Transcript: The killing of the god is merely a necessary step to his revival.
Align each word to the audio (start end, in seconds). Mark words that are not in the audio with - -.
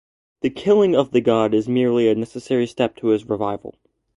The 0.41 0.49
killing 0.49 0.95
of 0.95 1.11
the 1.11 1.21
god 1.21 1.53
is 1.53 1.69
merely 1.69 2.07
a 2.09 2.15
necessary 2.15 2.65
step 2.65 2.95
to 2.95 3.09
his 3.09 3.29
revival. 3.29 3.75